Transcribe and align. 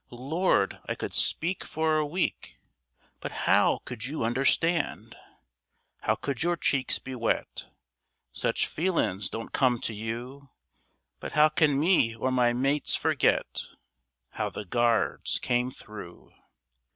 Lord! 0.09 0.79
I 0.87 0.95
could 0.95 1.13
speak 1.13 1.63
for 1.63 1.97
a 1.99 2.05
week, 2.07 2.57
But 3.19 3.31
how 3.45 3.81
could 3.85 4.03
you 4.03 4.23
understand? 4.23 5.15
How 5.99 6.15
could 6.15 6.41
your 6.41 6.57
cheeks 6.57 6.97
be 6.97 7.13
wet? 7.13 7.67
Such 8.31 8.65
feelin's 8.65 9.29
don't 9.29 9.53
come 9.53 9.77
to 9.81 9.93
you; 9.93 10.49
But 11.19 11.33
how 11.33 11.49
can 11.49 11.79
me 11.79 12.15
or 12.15 12.31
my 12.31 12.51
mates 12.51 12.95
forget 12.95 13.65
How 14.31 14.49
the 14.49 14.65
Guards 14.65 15.37
came 15.37 15.69
through? 15.69 16.31